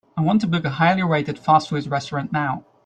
I 0.17 0.21
want 0.21 0.41
to 0.41 0.47
book 0.47 0.65
a 0.65 0.71
highly 0.71 1.03
rated 1.03 1.37
fast 1.37 1.69
food 1.69 1.85
restaurant 1.85 2.31
now. 2.31 2.65